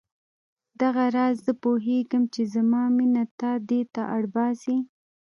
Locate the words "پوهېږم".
1.63-2.23